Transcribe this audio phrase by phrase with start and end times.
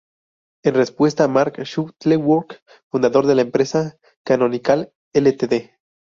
[0.63, 2.55] En respuesta, Mark Shuttleworth,
[2.89, 5.69] fundador de la empresa Canonical Ltd.